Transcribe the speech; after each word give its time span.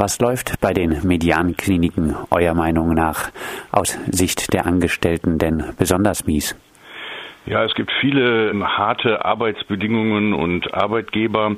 Was 0.00 0.20
läuft 0.20 0.60
bei 0.60 0.72
den 0.72 1.00
Mediankliniken 1.02 2.14
eurer 2.30 2.54
Meinung 2.54 2.94
nach 2.94 3.32
aus 3.72 3.98
Sicht 4.06 4.52
der 4.52 4.64
Angestellten 4.64 5.38
denn 5.38 5.64
besonders 5.76 6.24
mies? 6.24 6.54
Ja, 7.46 7.64
es 7.64 7.74
gibt 7.74 7.90
viele 8.00 8.52
harte 8.62 9.24
Arbeitsbedingungen 9.24 10.34
und 10.34 10.72
Arbeitgeber 10.72 11.56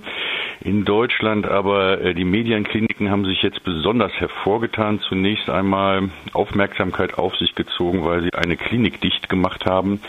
in 0.63 0.87
Deutschland, 0.87 1.47
aber 1.47 2.01
äh, 2.01 2.15
die 2.15 2.25
Medienkliniken 2.25 3.11
haben 3.11 3.27
sich 3.27 3.43
jetzt 3.43 3.63
besonders 3.63 4.13
hervorgetan. 4.13 5.01
Zunächst 5.01 5.51
einmal 5.51 6.09
Aufmerksamkeit 6.33 7.19
auf 7.19 7.37
sich 7.37 7.55
gezogen, 7.55 8.07
weil 8.07 8.23
sie 8.23 8.33
eine 8.33 8.57
Klinik 8.57 9.03
dicht 9.03 9.29
gemacht 9.29 9.67
haben, 9.67 10.01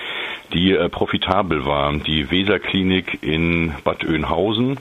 die 0.53 0.71
äh, 0.71 0.87
profitabel 0.87 1.65
war. 1.65 1.91
Die 1.97 2.31
Weserklinik 2.31 3.21
in 3.23 3.73
Bad 3.83 4.05
Oeynhausen. 4.05 4.77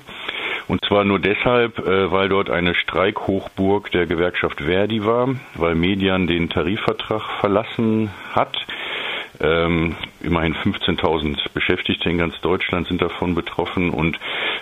Und 0.70 0.84
zwar 0.84 1.02
nur 1.02 1.18
deshalb, 1.18 1.80
äh, 1.80 2.12
weil 2.12 2.28
dort 2.28 2.48
eine 2.48 2.76
Streikhochburg 2.76 3.90
der 3.90 4.06
Gewerkschaft 4.06 4.60
Verdi 4.60 5.04
war, 5.04 5.34
weil 5.56 5.74
Median 5.74 6.28
den 6.28 6.48
Tarifvertrag 6.48 7.22
verlassen 7.40 8.08
hat. 8.32 8.56
Ähm, 9.40 9.96
immerhin 10.20 10.54
15.000 10.54 11.52
Beschäftigte 11.54 12.08
in 12.08 12.18
ganz 12.18 12.40
Deutschland 12.40 12.86
sind 12.86 13.02
davon 13.02 13.34
betroffen. 13.34 13.90
Und 13.90 14.20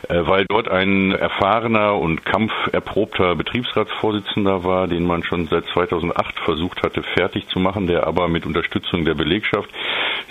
äh, 0.08 0.22
weil 0.24 0.46
dort 0.48 0.68
ein 0.68 1.12
erfahrener 1.12 1.96
und 1.96 2.24
kampferprobter 2.24 3.34
Betriebsratsvorsitzender 3.34 4.64
war, 4.64 4.88
den 4.88 5.04
man 5.04 5.24
schon 5.24 5.46
seit 5.48 5.66
2008 5.74 6.38
versucht 6.38 6.82
hatte 6.84 7.02
fertig 7.02 7.48
zu 7.48 7.58
machen, 7.58 7.86
der 7.86 8.06
aber 8.06 8.28
mit 8.28 8.46
Unterstützung 8.46 9.04
der 9.04 9.14
Belegschaft 9.14 9.68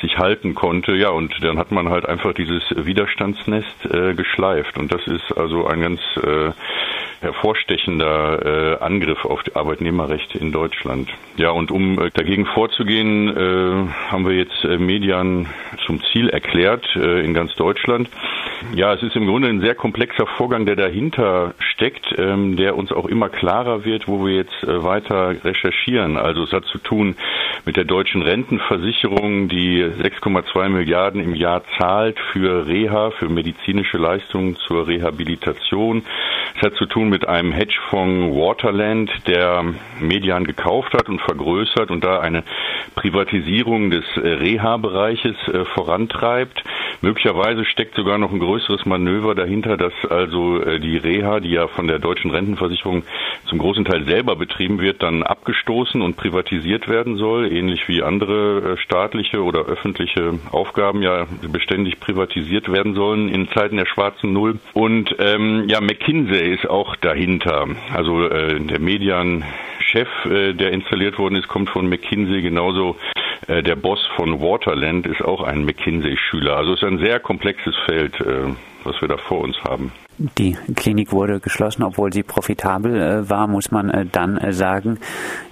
sich 0.02 0.18
halten 0.18 0.56
konnte. 0.56 0.96
Ja, 0.96 1.10
und 1.10 1.34
dann 1.42 1.58
hat 1.58 1.72
man 1.72 1.90
halt 1.90 2.06
einfach 2.06 2.34
dieses 2.34 2.64
Widerstandsnest 2.76 3.86
äh, 3.86 4.14
geschleift 4.14 4.78
und 4.78 4.94
das 4.94 5.06
ist 5.08 5.38
also 5.38 5.68
ein 5.68 5.82
ganz 5.82 6.02
äh, 6.18 6.52
hervorstechender 7.22 8.78
äh, 8.80 8.84
Angriff 8.84 9.26
auf 9.26 9.42
die 9.44 9.56
Arbeitnehmerrechte 9.56 10.38
in 10.38 10.52
Deutschland. 10.52 11.10
Ja, 11.38 11.50
und 11.50 11.72
um 11.72 12.00
äh, 12.00 12.12
dagegen 12.12 12.46
vorzugehen, 12.46 13.30
äh, 13.30 14.12
haben 14.12 14.28
wir 14.28 14.36
jetzt 14.36 14.64
äh, 14.64 14.78
Median 14.78 15.48
zum 15.86 16.02
Ziel 16.12 16.30
erklärt 16.30 16.86
äh, 16.96 17.24
in 17.24 17.34
ganz 17.34 17.56
Deutschland. 17.56 18.10
Ja, 18.76 18.94
es 18.94 19.02
ist 19.02 19.16
im 19.16 19.26
Grunde 19.26 19.50
ein 19.50 19.62
sehr 19.62 19.76
komplexer 19.76 20.28
Vorgang, 20.28 20.66
der 20.66 20.76
dahinter 20.76 21.54
steckt, 21.78 22.08
ähm, 22.18 22.58
der 22.58 22.76
uns 22.76 22.92
auch 22.92 23.06
immer 23.06 23.30
klarer 23.30 23.86
wird, 23.86 24.08
wo 24.08 24.26
wir 24.26 24.34
jetzt 24.34 24.64
äh, 24.64 24.84
weiter 24.84 25.36
recherchieren. 25.44 26.18
Also 26.18 26.44
es 26.44 26.52
hat 26.52 26.66
zu 26.66 26.80
tun 26.80 27.16
mit 27.66 27.78
der 27.78 27.84
deutschen 27.84 28.24
Rentenversicherung, 28.24 29.48
die 29.48 29.84
6,2 29.84 30.70
Milliarden 30.70 31.22
im 31.22 31.36
Jahr 31.36 31.62
zahlt 31.78 32.20
für 32.32 32.66
Reha, 32.66 33.12
für 33.12 33.30
medizinische 33.30 33.98
Leistungen 33.98 34.56
zur 34.56 34.88
Rehabilitation. 34.88 36.04
Es 36.58 36.64
hat 36.64 36.74
zu 36.74 36.88
tun 36.88 37.10
mit 37.10 37.28
einem 37.28 37.52
Hedgefonds 37.52 38.36
Waterland, 38.36 39.12
der 39.28 39.64
Median 40.00 40.44
gekauft 40.44 40.92
hat 40.96 41.08
und 41.08 41.22
vergrößert 41.22 41.92
und 41.92 42.04
da 42.04 42.20
eine 42.20 42.44
Privatisierung 42.96 43.92
des 43.92 44.04
äh, 44.16 44.28
Reha-Bereiches 44.28 45.36
äh, 45.50 45.66
vorantreibt. 45.66 46.64
Möglicherweise 47.02 47.64
steckt 47.64 47.94
sogar 47.94 48.18
noch 48.18 48.32
ein 48.32 48.40
größeres 48.40 48.88
Manöver 48.88 49.36
dahinter, 49.36 49.78
dass 49.78 49.94
also 50.10 50.60
äh, 50.60 50.80
die 50.80 50.98
Reha, 50.98 51.40
die 51.42 51.52
ja 51.52 51.68
von 51.68 51.86
der 51.86 52.00
deutschen 52.00 52.32
Rentenversicherung 52.32 53.04
zum 53.46 53.60
großen 53.60 53.86
Teil 53.86 54.06
selber 54.06 54.36
betrieben 54.36 54.82
wird, 54.82 55.04
dann 55.04 55.22
abgestoßen 55.22 56.02
und 56.02 56.18
privatisiert 56.18 56.90
werden 56.90 57.18
soll, 57.18 57.52
ähnlich 57.52 57.88
wie 57.88 58.02
andere 58.02 58.78
staatliche 58.80 59.44
oder 59.44 59.66
öffentliche 59.66 60.40
Aufgaben 60.52 61.04
ja 61.04 61.28
beständig 61.52 62.00
privatisiert 62.00 62.72
werden 62.72 62.96
sollen 62.96 63.30
in 63.30 63.48
Zeiten 63.50 63.78
der 63.78 63.86
schwarzen 63.86 64.34
Null. 64.34 64.58
Und 64.74 65.16
ähm, 65.20 65.66
ja, 65.68 65.82
McKinsey 65.82 66.47
ist 66.50 66.70
auch 66.70 66.96
dahinter. 66.98 67.68
Also 67.94 68.28
äh, 68.28 68.60
der 68.60 68.80
Median-Chef, 68.80 70.08
äh, 70.26 70.54
der 70.54 70.72
installiert 70.72 71.18
worden 71.18 71.36
ist, 71.36 71.48
kommt 71.48 71.70
von 71.70 71.88
McKinsey, 71.88 72.42
genauso 72.42 72.96
äh, 73.48 73.64
der 73.64 73.76
Boss 73.76 74.00
von 74.16 74.42
Waterland 74.42 75.06
ist 75.06 75.22
auch 75.22 75.44
ein 75.44 75.66
McKinsey-Schüler. 75.66 76.58
Also 76.58 76.74
es 76.74 76.82
ist 76.82 76.88
ein 76.88 77.00
sehr 77.00 77.20
komplexes 77.20 77.76
Feld, 77.86 78.20
äh, 78.22 78.54
was 78.84 79.00
wir 79.02 79.08
da 79.08 79.18
vor 79.18 79.42
uns 79.42 79.58
haben. 79.64 79.92
Die 80.18 80.58
Klinik 80.76 81.12
wurde 81.12 81.40
geschlossen, 81.40 81.84
obwohl 81.84 82.12
sie 82.12 82.24
profitabel 82.24 82.96
äh, 82.96 83.30
war, 83.30 83.48
muss 83.48 83.70
man 83.70 83.90
äh, 83.92 84.06
dann 84.06 84.38
äh, 84.38 84.54
sagen. 84.54 85.00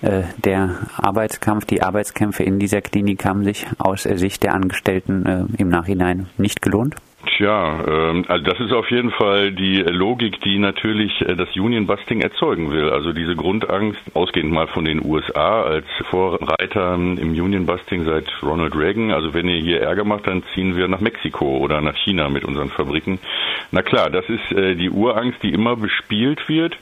Der 0.01 0.75
Arbeitskampf, 0.97 1.65
die 1.65 1.81
Arbeitskämpfe 1.81 2.43
in 2.43 2.59
dieser 2.59 2.81
Klinik 2.81 3.25
haben 3.25 3.43
sich 3.43 3.65
aus 3.79 4.03
Sicht 4.03 4.43
der 4.43 4.53
Angestellten 4.53 5.47
im 5.57 5.69
Nachhinein 5.69 6.27
nicht 6.37 6.61
gelohnt. 6.61 6.95
Tja, 7.25 7.83
ähm, 7.87 8.25
also 8.27 8.43
das 8.43 8.59
ist 8.59 8.71
auf 8.71 8.89
jeden 8.91 9.11
Fall 9.11 9.51
die 9.51 9.77
Logik, 9.77 10.41
die 10.41 10.59
natürlich 10.59 11.21
äh, 11.21 11.35
das 11.35 11.49
Union 11.55 11.87
Busting 11.87 12.21
erzeugen 12.21 12.71
will. 12.71 12.89
Also 12.89 13.13
diese 13.13 13.35
Grundangst, 13.35 13.99
ausgehend 14.13 14.51
mal 14.51 14.67
von 14.67 14.85
den 14.85 15.03
USA 15.03 15.63
als 15.63 15.85
Vorreiter 16.09 16.93
im 16.93 17.17
Union 17.17 17.65
Busting 17.65 18.05
seit 18.05 18.25
Ronald 18.43 18.75
Reagan. 18.75 19.11
Also 19.11 19.33
wenn 19.33 19.47
ihr 19.47 19.59
hier 19.59 19.81
Ärger 19.81 20.03
macht, 20.03 20.27
dann 20.27 20.43
ziehen 20.53 20.77
wir 20.77 20.87
nach 20.87 20.99
Mexiko 20.99 21.57
oder 21.57 21.81
nach 21.81 21.95
China 21.97 22.29
mit 22.29 22.45
unseren 22.45 22.69
Fabriken. 22.69 23.19
Na 23.71 23.81
klar, 23.81 24.09
das 24.09 24.25
ist 24.29 24.51
äh, 24.51 24.75
die 24.75 24.89
Urangst, 24.89 25.41
die 25.41 25.53
immer 25.53 25.75
bespielt 25.75 26.47
wird. 26.47 26.77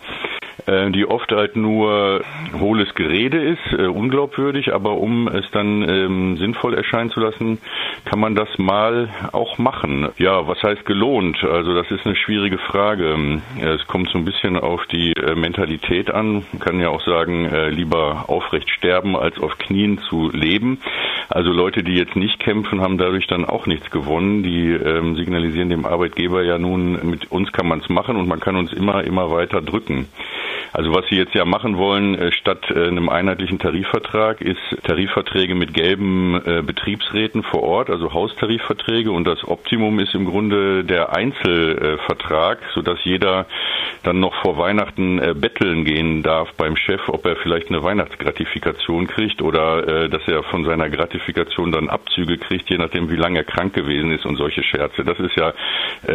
Äh, 0.65 0.91
die 0.91 1.05
oft 1.05 1.31
halt 1.31 1.55
nur 1.55 2.21
hohles 2.59 2.93
Gerede 2.95 3.41
ist, 3.41 3.73
äh, 3.77 3.87
unglaubwürdig, 3.87 4.73
aber 4.73 4.97
um 4.97 5.27
es 5.27 5.49
dann 5.51 5.87
ähm, 5.87 6.37
sinnvoll 6.37 6.73
erscheinen 6.73 7.09
zu 7.09 7.19
lassen, 7.19 7.59
kann 8.05 8.19
man 8.19 8.35
das 8.35 8.47
mal 8.57 9.09
auch 9.31 9.57
machen. 9.57 10.09
Ja, 10.17 10.47
was 10.47 10.61
heißt 10.63 10.85
gelohnt? 10.85 11.43
Also 11.43 11.73
das 11.73 11.89
ist 11.91 12.05
eine 12.05 12.15
schwierige 12.15 12.57
Frage. 12.57 13.41
Es 13.61 13.85
kommt 13.87 14.09
so 14.09 14.17
ein 14.17 14.25
bisschen 14.25 14.57
auf 14.57 14.85
die 14.87 15.13
äh, 15.13 15.35
Mentalität 15.35 16.11
an. 16.11 16.45
Man 16.51 16.59
kann 16.59 16.79
ja 16.79 16.89
auch 16.89 17.01
sagen, 17.01 17.45
äh, 17.45 17.69
lieber 17.69 18.25
aufrecht 18.27 18.69
sterben, 18.69 19.15
als 19.15 19.39
auf 19.39 19.57
Knien 19.57 19.99
zu 20.09 20.29
leben. 20.31 20.79
Also 21.29 21.51
Leute, 21.51 21.83
die 21.83 21.95
jetzt 21.95 22.15
nicht 22.15 22.39
kämpfen, 22.39 22.81
haben 22.81 22.97
dadurch 22.97 23.27
dann 23.27 23.45
auch 23.45 23.65
nichts 23.65 23.89
gewonnen. 23.91 24.43
Die 24.43 24.71
ähm, 24.71 25.15
signalisieren 25.15 25.69
dem 25.69 25.85
Arbeitgeber 25.85 26.43
ja 26.43 26.57
nun, 26.57 27.09
mit 27.09 27.31
uns 27.31 27.51
kann 27.51 27.67
man 27.67 27.79
es 27.79 27.89
machen 27.89 28.15
und 28.17 28.27
man 28.27 28.39
kann 28.39 28.55
uns 28.55 28.71
immer, 28.71 29.03
immer 29.03 29.31
weiter 29.31 29.61
drücken. 29.61 30.07
Also 30.71 30.93
was 30.93 31.05
Sie 31.09 31.15
jetzt 31.15 31.33
ja 31.35 31.45
machen 31.45 31.77
wollen, 31.77 32.15
äh, 32.15 32.31
statt 32.31 32.69
äh, 32.69 32.87
einem 32.87 33.09
einheitlichen 33.09 33.59
Tarifvertrag, 33.59 34.41
ist 34.41 34.59
Tarifverträge 34.83 35.55
mit 35.55 35.73
gelben 35.73 36.41
äh, 36.45 36.61
Betriebsräten 36.61 37.43
vor 37.43 37.63
Ort, 37.63 37.89
also 37.89 38.13
Haustarifverträge. 38.13 39.11
Und 39.11 39.25
das 39.25 39.43
Optimum 39.47 39.99
ist 39.99 40.15
im 40.15 40.25
Grunde 40.25 40.83
der 40.83 41.15
Einzelvertrag, 41.15 42.59
sodass 42.73 42.99
jeder 43.03 43.45
dann 44.03 44.19
noch 44.19 44.33
vor 44.41 44.57
Weihnachten 44.57 45.17
betteln 45.39 45.85
gehen 45.85 46.23
darf 46.23 46.53
beim 46.53 46.75
Chef, 46.75 47.01
ob 47.07 47.25
er 47.25 47.35
vielleicht 47.37 47.69
eine 47.69 47.83
Weihnachtsgratifikation 47.83 49.07
kriegt 49.07 49.41
oder 49.41 50.09
dass 50.09 50.27
er 50.27 50.43
von 50.43 50.65
seiner 50.65 50.89
Gratifikation 50.89 51.71
dann 51.71 51.89
Abzüge 51.89 52.37
kriegt, 52.37 52.69
je 52.69 52.77
nachdem, 52.77 53.09
wie 53.09 53.15
lange 53.15 53.39
er 53.39 53.43
krank 53.43 53.73
gewesen 53.73 54.11
ist 54.11 54.25
und 54.25 54.37
solche 54.37 54.63
Scherze. 54.63 55.03
Das 55.03 55.19
ist 55.19 55.35
ja 55.35 55.53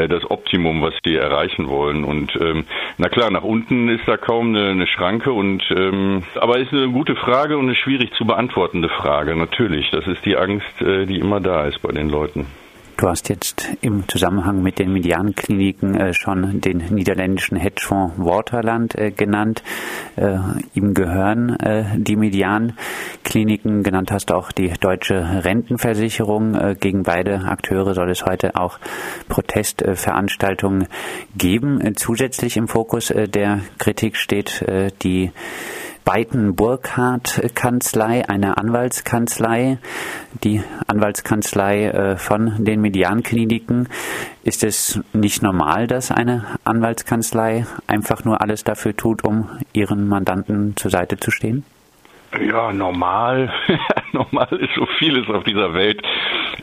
das 0.08 0.30
Optimum, 0.30 0.82
was 0.82 0.94
die 1.04 1.16
erreichen 1.16 1.68
wollen. 1.68 2.04
Und 2.04 2.36
ähm, 2.40 2.64
na 2.98 3.08
klar, 3.08 3.30
nach 3.30 3.44
unten 3.44 3.88
ist 3.88 4.06
da 4.06 4.16
kaum 4.16 4.37
eine, 4.40 4.70
eine 4.70 4.86
Schranke 4.86 5.32
und 5.32 5.62
ähm, 5.70 6.22
aber 6.34 6.58
ist 6.58 6.72
eine 6.72 6.88
gute 6.88 7.16
Frage 7.16 7.56
und 7.58 7.64
eine 7.64 7.74
schwierig 7.74 8.12
zu 8.14 8.24
beantwortende 8.24 8.88
Frage. 8.88 9.36
Natürlich, 9.36 9.90
das 9.90 10.06
ist 10.06 10.24
die 10.24 10.36
Angst, 10.36 10.80
äh, 10.82 11.06
die 11.06 11.18
immer 11.18 11.40
da 11.40 11.66
ist 11.66 11.82
bei 11.82 11.92
den 11.92 12.08
Leuten. 12.08 12.46
Du 12.98 13.08
hast 13.08 13.28
jetzt 13.28 13.64
im 13.80 14.08
Zusammenhang 14.08 14.60
mit 14.60 14.80
den 14.80 14.92
Mediankliniken 14.92 15.94
äh, 15.94 16.12
schon 16.14 16.60
den 16.60 16.78
niederländischen 16.90 17.56
Hedgefonds 17.56 18.16
Waterland 18.18 18.98
äh, 18.98 19.12
genannt. 19.12 19.62
Äh, 20.16 20.38
ihm 20.74 20.94
gehören 20.94 21.50
äh, 21.60 21.96
die 21.96 22.16
Mediankliniken. 22.16 23.84
Genannt 23.84 24.10
hast 24.10 24.32
auch 24.32 24.50
die 24.50 24.72
deutsche 24.80 25.44
Rentenversicherung. 25.44 26.56
Äh, 26.56 26.74
gegen 26.74 27.04
beide 27.04 27.44
Akteure 27.44 27.94
soll 27.94 28.10
es 28.10 28.26
heute 28.26 28.56
auch 28.56 28.80
Protestveranstaltungen 29.28 30.88
geben. 31.36 31.80
Äh, 31.80 31.92
zusätzlich 31.92 32.56
im 32.56 32.66
Fokus 32.66 33.14
der 33.14 33.60
Kritik 33.78 34.16
steht 34.16 34.64
die 35.02 35.30
Beiten 36.08 36.56
Burkhardt 36.56 37.42
Kanzlei, 37.54 38.26
eine 38.26 38.56
Anwaltskanzlei, 38.56 39.76
die 40.42 40.62
Anwaltskanzlei 40.86 41.84
äh, 41.84 42.16
von 42.16 42.64
den 42.64 42.80
Mediankliniken. 42.80 43.90
Ist 44.42 44.64
es 44.64 45.02
nicht 45.12 45.42
normal, 45.42 45.86
dass 45.86 46.10
eine 46.10 46.46
Anwaltskanzlei 46.64 47.66
einfach 47.86 48.24
nur 48.24 48.40
alles 48.40 48.64
dafür 48.64 48.96
tut, 48.96 49.22
um 49.22 49.50
ihren 49.74 50.08
Mandanten 50.08 50.78
zur 50.78 50.90
Seite 50.90 51.18
zu 51.18 51.30
stehen? 51.30 51.66
Ja, 52.40 52.72
normal. 52.72 53.52
normal 54.12 54.48
ist 54.52 54.74
so 54.76 54.86
vieles 54.98 55.28
auf 55.28 55.44
dieser 55.44 55.74
Welt. 55.74 56.02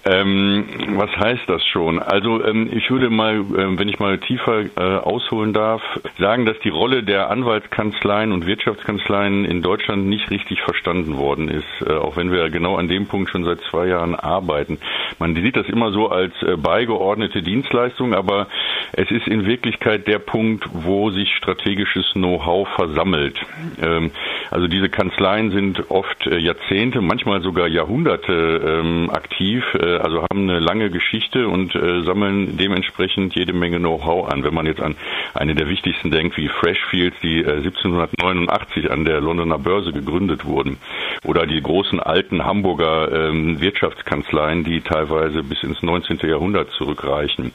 Ähm, 0.03 0.65
was 0.97 1.09
heißt 1.17 1.43
das 1.47 1.65
schon? 1.65 1.99
Also 1.99 2.43
ähm, 2.43 2.69
ich 2.71 2.89
würde 2.91 3.09
mal, 3.09 3.37
äh, 3.37 3.79
wenn 3.79 3.87
ich 3.87 3.99
mal 3.99 4.17
tiefer 4.17 4.65
äh, 4.75 4.97
ausholen 4.97 5.53
darf, 5.53 5.81
sagen, 6.19 6.45
dass 6.45 6.59
die 6.59 6.69
Rolle 6.69 7.03
der 7.03 7.29
Anwaltskanzleien 7.29 8.31
und 8.31 8.45
Wirtschaftskanzleien 8.45 9.45
in 9.45 9.61
Deutschland 9.61 10.05
nicht 10.07 10.29
richtig 10.29 10.61
verstanden 10.61 11.17
worden 11.17 11.47
ist, 11.47 11.65
äh, 11.87 11.93
auch 11.93 12.17
wenn 12.17 12.31
wir 12.31 12.49
genau 12.49 12.75
an 12.75 12.87
dem 12.87 13.07
Punkt 13.07 13.29
schon 13.29 13.45
seit 13.45 13.61
zwei 13.69 13.87
Jahren 13.87 14.15
arbeiten. 14.15 14.79
Man 15.19 15.35
sieht 15.35 15.55
das 15.55 15.67
immer 15.67 15.91
so 15.91 16.09
als 16.09 16.33
äh, 16.43 16.57
beigeordnete 16.57 17.41
Dienstleistung, 17.41 18.13
aber 18.13 18.47
es 18.93 19.09
ist 19.11 19.27
in 19.27 19.45
Wirklichkeit 19.45 20.07
der 20.07 20.19
Punkt, 20.19 20.65
wo 20.71 21.09
sich 21.09 21.33
strategisches 21.35 22.11
Know-how 22.13 22.67
versammelt. 22.75 23.39
Ähm, 23.81 24.11
also 24.51 24.67
diese 24.67 24.89
Kanzleien 24.89 25.51
sind 25.51 25.89
oft 25.89 26.27
äh, 26.27 26.37
Jahrzehnte, 26.37 27.01
manchmal 27.01 27.41
sogar 27.41 27.67
Jahrhunderte 27.67 28.81
ähm, 28.83 29.09
aktiv, 29.09 29.63
äh, 29.85 29.97
also 29.97 30.23
haben 30.23 30.49
eine 30.49 30.59
lange 30.59 30.89
Geschichte 30.89 31.47
und 31.47 31.75
äh, 31.75 32.03
sammeln 32.03 32.57
dementsprechend 32.57 33.35
jede 33.35 33.53
Menge 33.53 33.77
Know-how 33.77 34.31
an. 34.31 34.43
Wenn 34.43 34.53
man 34.53 34.65
jetzt 34.65 34.81
an 34.81 34.95
eine 35.33 35.55
der 35.55 35.69
wichtigsten 35.69 36.11
denkt, 36.11 36.37
wie 36.37 36.47
Freshfields, 36.47 37.17
die 37.21 37.45
1789 37.45 38.91
an 38.91 39.05
der 39.05 39.21
Londoner 39.21 39.59
Börse 39.59 39.91
gegründet 39.91 40.45
wurden, 40.45 40.77
oder 41.23 41.45
die 41.45 41.61
großen 41.61 41.99
alten 41.99 42.45
Hamburger 42.45 43.11
ähm, 43.11 43.59
Wirtschaftskanzleien, 43.59 44.63
die 44.63 44.81
teilweise 44.81 45.43
bis 45.43 45.63
ins 45.63 45.81
19. 45.81 46.19
Jahrhundert 46.23 46.69
zurückreichen. 46.71 47.51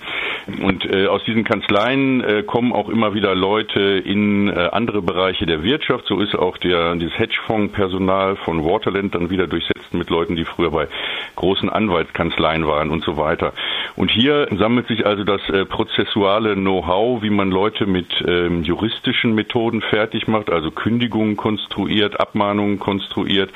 Und 0.63 0.89
aus 1.09 1.23
diesen 1.25 1.45
Kanzleien 1.45 2.47
kommen 2.47 2.73
auch 2.73 2.89
immer 2.89 3.15
wieder 3.15 3.35
Leute 3.35 3.81
in 3.81 4.51
andere 4.51 5.03
Bereiche 5.03 5.47
der 5.47 5.63
Wirtschaft. 5.63 6.07
So 6.07 6.21
ist 6.21 6.35
auch 6.35 6.57
der, 6.59 6.95
dieses 6.97 7.19
Hedgefonds-Personal 7.19 8.37
von 8.37 8.65
Waterland 8.65 9.15
dann 9.15 9.31
wieder 9.31 9.47
durchsetzt 9.47 9.93
mit 9.93 10.11
Leuten, 10.11 10.37
die 10.37 10.45
früher 10.45 10.71
bei 10.71 10.89
großen 11.37 11.69
Anwaltskanzleien 11.69 12.67
waren 12.67 12.91
und 12.91 13.05
so 13.05 13.17
weiter. 13.17 13.53
Und 13.97 14.11
hier 14.11 14.49
sammelt 14.59 14.87
sich 14.89 15.07
also 15.07 15.25
das 15.25 15.41
äh, 15.49 15.65
prozessuale 15.65 16.55
Know-how, 16.55 17.23
wie 17.23 17.31
man 17.31 17.51
Leute 17.51 17.87
mit 17.87 18.07
ähm, 18.27 18.63
juristischen 18.63 19.35
Methoden 19.35 19.83
fertig 19.83 20.29
macht, 20.29 20.51
also 20.51 20.71
Kündigungen 20.71 21.37
konstruiert, 21.37 22.21
Abmahnungen 22.21 22.79
konstruiert. 22.79 23.51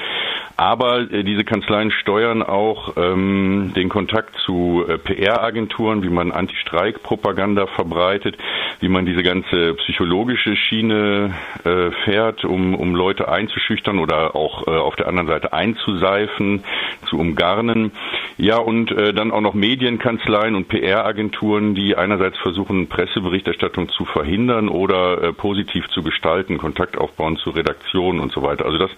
Aber 0.57 1.11
äh, 1.11 1.25
diese 1.25 1.45
Kanzleien 1.45 1.91
steuern 1.91 2.43
auch 2.43 2.97
ähm, 2.97 3.73
den 3.75 3.89
Kontakt 3.89 4.37
zu 4.45 4.85
äh, 4.89 4.99
PR-Agenturen, 4.99 6.03
wie 6.03 6.11
man 6.11 6.33
Anti-Streik-Propaganda 6.75 7.67
verbreitet, 7.67 8.37
wie 8.81 8.89
man 8.89 9.07
diese 9.07 9.23
ganze 9.23 9.75
psychologische 9.75 10.57
Schiene 10.57 11.35
äh, 11.65 11.91
fährt, 12.05 12.45
um, 12.45 12.75
um 12.75 12.95
Leute 12.95 13.29
einzuschüchtern 13.29 13.99
oder 13.99 14.35
auch 14.35 14.67
äh, 14.67 14.71
auf 14.71 14.97
der 14.97 15.09
anderen 15.09 15.29
Seite 15.29 15.53
einzuseifen, 15.53 16.65
zu 17.09 17.19
umgarnen. 17.19 17.93
Ja, 18.37 18.57
und 18.59 18.91
äh, 18.91 19.15
dann 19.15 19.31
auch 19.31 19.41
noch 19.41 19.55
Medienkanzleien 19.55 20.55
und 20.55 20.69
PR-Agenturen, 20.69 21.75
die 21.75 21.97
einerseits 21.97 22.37
versuchen, 22.39 22.89
Presseberichterstattung 22.89 23.89
zu 23.91 24.05
verhindern 24.05 24.69
oder 24.69 25.23
äh, 25.23 25.33
positiv 25.33 25.89
zu 25.89 26.03
gestalten, 26.03 26.59
Kontakt 26.59 26.99
aufbauen 26.99 27.37
zu 27.37 27.51
Redaktionen 27.51 28.21
und 28.21 28.33
so 28.33 28.43
weiter. 28.43 28.67
Also 28.67 28.79
das 28.79 28.91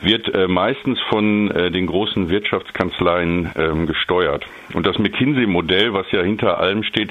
wird 0.00 0.34
äh, 0.34 0.48
meistens 0.48 0.98
von 1.08 1.50
äh, 1.50 1.70
den 1.70 1.86
großen 1.86 2.30
Wirtschaftskanzleien 2.30 3.50
ähm, 3.56 3.86
gesteuert. 3.86 4.46
Und 4.74 4.86
das 4.86 4.98
McKinsey-Modell, 4.98 5.92
was 5.92 6.10
ja 6.12 6.22
hinter 6.22 6.58
allem 6.58 6.82
steht, 6.82 7.10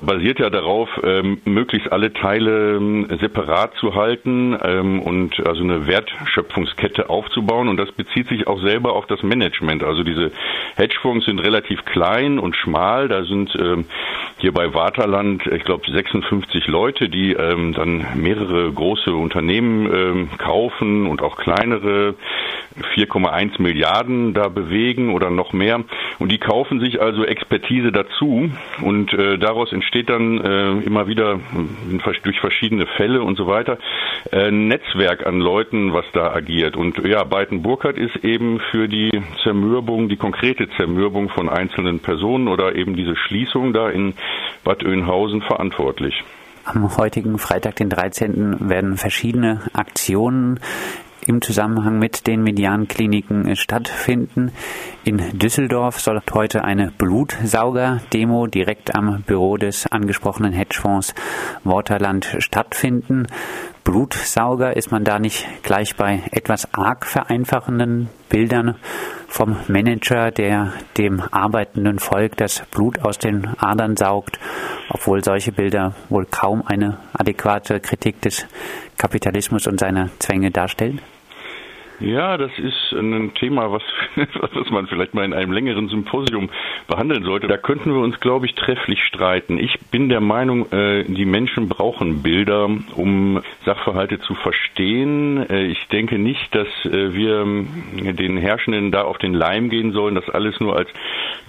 basiert 0.00 0.38
ja 0.38 0.50
darauf, 0.50 0.88
ähm, 1.02 1.40
möglichst 1.44 1.90
alle 1.90 2.12
Teile 2.12 2.76
ähm, 2.76 3.06
separat 3.20 3.74
zu 3.76 3.94
halten 3.94 4.56
ähm, 4.62 5.00
und 5.00 5.44
also 5.46 5.62
eine 5.62 5.86
Wertschöpfungskette 5.86 7.08
aufzubauen. 7.08 7.68
Und 7.68 7.78
das 7.78 7.92
bezieht 7.92 8.28
sich 8.28 8.46
auch 8.46 8.60
selber 8.60 8.92
auf 8.92 9.06
das 9.06 9.22
Management. 9.22 9.82
Also 9.82 10.02
diese 10.02 10.32
Hedgefonds 10.76 11.26
sind 11.26 11.38
relativ 11.38 11.84
klein 11.84 12.38
und 12.38 12.56
schmal. 12.56 13.08
Da 13.08 13.24
sind 13.24 13.54
ähm, 13.58 13.86
hier 14.38 14.52
bei 14.52 14.74
Waterland, 14.74 15.46
ich 15.46 15.64
glaube, 15.64 15.90
56 15.90 16.66
Leute, 16.66 17.08
die 17.08 17.32
ähm, 17.32 17.72
dann 17.72 18.06
mehrere 18.16 18.70
große 18.70 19.12
Unternehmen 19.14 19.92
ähm, 19.92 20.28
kaufen 20.36 21.06
und 21.06 21.22
auch 21.22 21.36
kleinere 21.36 22.14
4,1 22.94 23.62
Milliarden 23.62 24.34
da 24.34 24.48
bewegen 24.48 25.14
oder 25.14 25.30
noch 25.30 25.54
mehr. 25.54 25.82
Und 26.18 26.30
die 26.30 26.38
kaufen 26.38 26.80
sich 26.80 27.00
also 27.00 27.24
Expertise 27.24 27.92
dazu 27.92 28.50
und 28.82 29.14
äh, 29.14 29.38
daraus 29.38 29.72
entsteht 29.72 29.85
dann 30.10 30.40
äh, 30.40 30.72
immer 30.84 31.06
wieder 31.06 31.34
äh, 31.34 32.20
durch 32.22 32.40
verschiedene 32.40 32.86
Fälle 32.96 33.22
und 33.22 33.36
so 33.36 33.46
weiter 33.46 33.78
äh, 34.32 34.50
Netzwerk 34.50 35.26
an 35.26 35.40
Leuten, 35.40 35.92
was 35.92 36.04
da 36.12 36.32
agiert. 36.32 36.76
Und 36.76 36.98
ja, 37.04 37.24
Beiten-Burkhardt 37.24 37.98
ist 37.98 38.16
eben 38.24 38.60
für 38.70 38.88
die 38.88 39.10
Zermürbung, 39.42 40.08
die 40.08 40.16
konkrete 40.16 40.68
Zermürbung 40.76 41.28
von 41.28 41.48
einzelnen 41.48 42.00
Personen 42.00 42.48
oder 42.48 42.74
eben 42.74 42.96
diese 42.96 43.16
Schließung 43.16 43.72
da 43.72 43.88
in 43.88 44.14
Bad 44.64 44.84
Oeynhausen 44.84 45.42
verantwortlich. 45.42 46.22
Am 46.64 46.96
heutigen 46.96 47.38
Freitag, 47.38 47.76
den 47.76 47.90
13., 47.90 48.68
werden 48.68 48.96
verschiedene 48.96 49.60
Aktionen 49.72 50.58
im 51.26 51.42
Zusammenhang 51.42 51.98
mit 51.98 52.26
den 52.26 52.42
Mediankliniken 52.42 53.56
stattfinden. 53.56 54.52
In 55.04 55.38
Düsseldorf 55.38 56.00
soll 56.00 56.20
heute 56.32 56.64
eine 56.64 56.92
Blutsauger-Demo 56.96 58.46
direkt 58.46 58.94
am 58.94 59.22
Büro 59.22 59.56
des 59.56 59.86
angesprochenen 59.86 60.52
Hedgefonds 60.52 61.14
Waterland 61.64 62.36
stattfinden. 62.38 63.26
Blutsauger 63.84 64.76
ist 64.76 64.90
man 64.90 65.04
da 65.04 65.18
nicht 65.18 65.46
gleich 65.62 65.96
bei 65.96 66.22
etwas 66.32 66.72
arg 66.74 67.06
vereinfachenden 67.06 68.08
Bildern 68.28 68.74
vom 69.28 69.56
Manager, 69.68 70.30
der 70.30 70.72
dem 70.96 71.22
arbeitenden 71.30 71.98
Volk 71.98 72.36
das 72.36 72.62
Blut 72.70 73.00
aus 73.00 73.18
den 73.18 73.46
Adern 73.58 73.96
saugt, 73.96 74.38
obwohl 74.88 75.22
solche 75.22 75.52
Bilder 75.52 75.94
wohl 76.08 76.26
kaum 76.26 76.66
eine 76.66 76.98
adäquate 77.12 77.80
Kritik 77.80 78.20
des 78.22 78.46
Kapitalismus 78.96 79.66
und 79.66 79.78
seiner 79.78 80.10
Zwänge 80.18 80.50
darstellen? 80.50 81.00
Ja, 82.00 82.36
das 82.36 82.50
ist 82.58 82.92
ein 82.92 83.32
Thema, 83.34 83.72
was, 83.72 83.82
was 84.52 84.70
man 84.70 84.86
vielleicht 84.86 85.14
mal 85.14 85.24
in 85.24 85.32
einem 85.32 85.52
längeren 85.52 85.88
Symposium 85.88 86.50
behandeln 86.88 87.24
sollte. 87.24 87.46
Da 87.46 87.56
könnten 87.56 87.92
wir 87.92 88.00
uns, 88.00 88.20
glaube 88.20 88.46
ich, 88.46 88.54
trefflich 88.54 89.02
streiten. 89.04 89.58
Ich 89.58 89.78
bin 89.90 90.10
der 90.10 90.20
Meinung, 90.20 90.70
äh, 90.72 91.04
die 91.04 91.24
Menschen 91.24 91.68
brauchen 91.68 92.22
Bilder, 92.22 92.68
um 92.96 93.40
Sachverhalte 93.64 94.20
zu 94.20 94.34
verstehen. 94.34 95.48
Äh, 95.48 95.66
ich 95.66 95.88
denke 95.88 96.18
nicht, 96.18 96.54
dass 96.54 96.68
äh, 96.84 97.14
wir 97.14 97.46
den 97.46 98.36
Herrschenden 98.36 98.92
da 98.92 99.02
auf 99.02 99.16
den 99.16 99.32
Leim 99.32 99.70
gehen 99.70 99.92
sollen, 99.92 100.14
das 100.14 100.28
alles 100.28 100.60
nur 100.60 100.76
als 100.76 100.90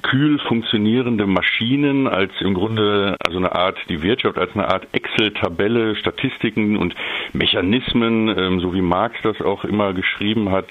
kühl 0.02 0.40
funktionierende 0.40 1.28
Maschinen, 1.28 2.08
als 2.08 2.32
im 2.40 2.54
Grunde 2.54 3.18
also 3.26 3.38
eine 3.38 3.54
Art, 3.54 3.78
die 3.90 4.02
Wirtschaft 4.02 4.38
als 4.38 4.54
eine 4.54 4.70
Art 4.70 4.88
Excel-Tabelle, 4.94 5.96
Statistiken 5.96 6.78
und 6.78 6.96
Mechanismen, 7.34 8.30
ähm, 8.30 8.60
so 8.62 8.74
wie 8.74 8.82
Marx 8.82 9.18
das 9.24 9.42
auch 9.42 9.66
immer 9.66 9.94
geschrieben 9.94 10.37
beschrieben 10.38 10.52
hat, 10.52 10.68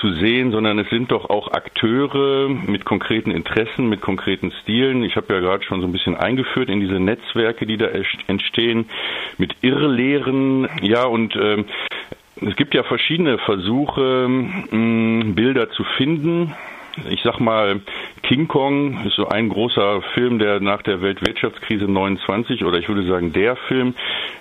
zu 0.00 0.12
sehen, 0.14 0.50
sondern 0.50 0.78
es 0.80 0.88
sind 0.90 1.12
doch 1.12 1.30
auch 1.30 1.52
Akteure 1.52 2.48
mit 2.48 2.84
konkreten 2.84 3.30
Interessen, 3.30 3.88
mit 3.88 4.00
konkreten 4.00 4.50
Stilen. 4.62 5.04
Ich 5.04 5.14
habe 5.16 5.32
ja 5.32 5.40
gerade 5.40 5.62
schon 5.62 5.80
so 5.80 5.86
ein 5.86 5.92
bisschen 5.92 6.16
eingeführt 6.16 6.68
in 6.68 6.80
diese 6.80 6.98
Netzwerke, 6.98 7.66
die 7.66 7.76
da 7.76 7.86
entstehen, 8.26 8.86
mit 9.38 9.54
Irrlehren. 9.60 10.68
Ja, 10.80 11.04
und 11.04 11.36
äh, 11.36 11.64
es 12.40 12.56
gibt 12.56 12.74
ja 12.74 12.82
verschiedene 12.82 13.38
Versuche, 13.38 14.26
mh, 14.28 15.34
Bilder 15.34 15.70
zu 15.70 15.84
finden 15.96 16.52
ich 17.08 17.22
sag 17.22 17.40
mal, 17.40 17.80
King 18.22 18.48
Kong 18.48 19.04
ist 19.06 19.16
so 19.16 19.28
ein 19.28 19.48
großer 19.48 20.02
Film, 20.14 20.38
der 20.38 20.60
nach 20.60 20.82
der 20.82 21.00
Weltwirtschaftskrise 21.00 21.86
29 21.86 22.64
oder 22.64 22.78
ich 22.78 22.88
würde 22.88 23.06
sagen 23.06 23.32
der 23.32 23.56
Film, 23.56 23.94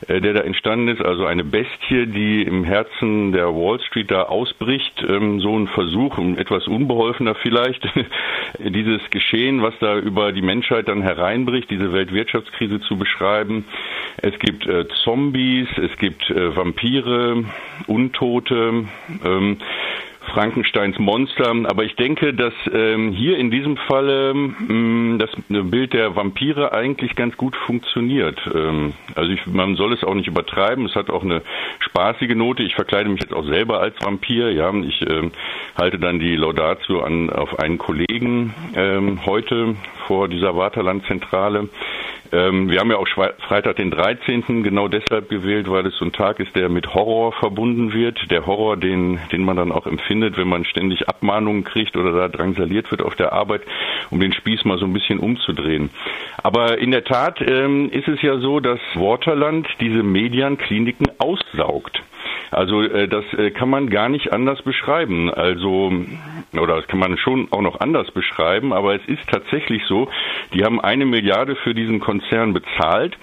äh, 0.07 0.19
der 0.21 0.33
da 0.33 0.41
entstanden 0.41 0.89
ist, 0.89 1.01
also 1.01 1.25
eine 1.25 1.43
Bestie, 1.43 2.07
die 2.07 2.43
im 2.43 2.63
Herzen 2.63 3.31
der 3.31 3.47
Wall 3.47 3.79
Street 3.81 4.11
da 4.11 4.23
ausbricht, 4.23 5.03
ähm, 5.07 5.39
so 5.39 5.57
ein 5.57 5.67
Versuch, 5.67 6.17
etwas 6.37 6.67
unbeholfener 6.67 7.35
vielleicht, 7.35 7.87
dieses 8.59 9.01
Geschehen, 9.09 9.61
was 9.61 9.73
da 9.79 9.97
über 9.97 10.31
die 10.31 10.41
Menschheit 10.41 10.87
dann 10.87 11.01
hereinbricht, 11.01 11.69
diese 11.69 11.93
Weltwirtschaftskrise 11.93 12.81
zu 12.81 12.97
beschreiben. 12.97 13.65
Es 14.17 14.37
gibt 14.39 14.65
äh, 14.67 14.87
Zombies, 15.03 15.67
es 15.77 15.97
gibt 15.97 16.29
äh, 16.29 16.55
Vampire, 16.55 17.43
Untote. 17.87 18.85
Frankensteins 20.33 20.97
Monster. 20.99 21.53
Aber 21.65 21.83
ich 21.83 21.95
denke, 21.95 22.33
dass 22.33 22.53
ähm, 22.73 23.11
hier 23.11 23.37
in 23.37 23.51
diesem 23.51 23.77
Falle 23.77 24.31
ähm, 24.31 25.17
das 25.19 25.29
Bild 25.47 25.93
der 25.93 26.15
Vampire 26.15 26.73
eigentlich 26.73 27.15
ganz 27.15 27.35
gut 27.37 27.55
funktioniert. 27.55 28.39
Ähm, 28.53 28.93
also 29.15 29.31
ich, 29.31 29.45
man 29.47 29.75
soll 29.75 29.93
es 29.93 30.03
auch 30.03 30.13
nicht 30.13 30.27
übertreiben. 30.27 30.85
Es 30.85 30.95
hat 30.95 31.09
auch 31.09 31.23
eine 31.23 31.41
spaßige 31.79 32.35
Note. 32.35 32.63
Ich 32.63 32.75
verkleide 32.75 33.09
mich 33.09 33.21
jetzt 33.21 33.33
auch 33.33 33.45
selber 33.45 33.81
als 33.81 33.95
Vampir. 34.01 34.51
Ja, 34.51 34.73
ich 34.73 35.01
ähm, 35.09 35.31
halte 35.77 35.99
dann 35.99 36.19
die 36.19 36.35
Laudatio 36.35 37.01
an 37.01 37.29
auf 37.29 37.59
einen 37.59 37.77
Kollegen 37.77 38.53
ähm, 38.75 39.25
heute 39.25 39.75
vor 40.07 40.27
dieser 40.27 40.55
Waterlandzentrale 40.55 41.69
Ähm, 42.31 42.69
wir 42.69 42.79
haben 42.79 42.89
ja 42.89 42.97
auch 42.97 43.07
Freitag 43.07 43.75
den 43.75 43.91
13. 43.91 44.63
genau 44.63 44.87
deshalb 44.87 45.29
gewählt, 45.29 45.69
weil 45.69 45.85
es 45.85 45.95
so 45.97 46.05
ein 46.05 46.13
Tag 46.13 46.39
ist, 46.39 46.55
der 46.55 46.69
mit 46.69 46.93
Horror 46.93 47.33
verbunden 47.33 47.93
wird. 47.93 48.31
Der 48.31 48.45
Horror, 48.45 48.77
den, 48.77 49.19
den 49.31 49.43
man 49.43 49.57
dann 49.57 49.71
auch 49.71 49.85
empfindet, 49.85 50.37
wenn 50.37 50.47
man 50.47 50.63
ständig 50.63 51.09
Abmahnungen 51.09 51.63
kriegt 51.63 51.97
oder 51.97 52.13
da 52.13 52.27
drangsaliert 52.29 52.89
wird 52.91 53.01
auf 53.01 53.15
der 53.15 53.33
Arbeit, 53.33 53.61
um 54.09 54.19
den 54.19 54.33
Spieß 54.33 54.63
mal 54.65 54.77
so 54.77 54.85
ein 54.85 54.93
bisschen 54.93 55.19
umzudrehen. 55.19 55.89
Aber 56.41 56.77
in 56.77 56.91
der 56.91 57.03
Tat 57.03 57.41
ähm, 57.41 57.89
ist 57.91 58.07
es 58.07 58.21
ja 58.21 58.37
so, 58.37 58.59
dass 58.59 58.79
Waterland 58.95 59.67
diese 59.79 60.03
Medienkliniken 60.03 61.07
aussaugt. 61.17 62.01
Also 62.51 62.81
äh, 62.81 63.07
das 63.07 63.25
äh, 63.33 63.51
kann 63.51 63.69
man 63.69 63.89
gar 63.89 64.09
nicht 64.09 64.33
anders 64.33 64.61
beschreiben. 64.61 65.33
Also 65.33 65.91
oder 66.59 66.75
das 66.75 66.87
kann 66.87 66.99
man 66.99 67.17
schon 67.17 67.47
auch 67.51 67.61
noch 67.61 67.79
anders 67.79 68.11
beschreiben, 68.11 68.73
aber 68.73 68.95
es 68.95 69.05
ist 69.07 69.27
tatsächlich 69.29 69.83
so, 69.87 70.09
die 70.53 70.63
haben 70.63 70.81
eine 70.81 71.05
Milliarde 71.05 71.55
für 71.55 71.73
diesen 71.73 71.99
Konzern 71.99 72.53
bezahlt, 72.53 73.17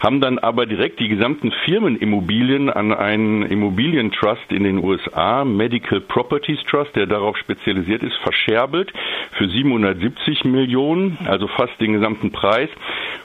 haben 0.00 0.20
dann 0.20 0.38
aber 0.38 0.66
direkt 0.66 1.00
die 1.00 1.08
gesamten 1.08 1.50
Firmenimmobilien 1.64 2.68
an 2.68 2.92
einen 2.92 3.42
Immobilientrust 3.42 4.50
in 4.50 4.64
den 4.64 4.84
USA, 4.84 5.44
Medical 5.44 6.00
Properties 6.00 6.62
Trust, 6.64 6.94
der 6.94 7.06
darauf 7.06 7.38
spezialisiert 7.38 8.02
ist, 8.02 8.16
verscherbelt 8.16 8.92
für 9.32 9.48
770 9.48 10.44
Millionen, 10.44 11.16
also 11.26 11.48
fast 11.48 11.80
den 11.80 11.94
gesamten 11.94 12.32
Preis. 12.32 12.68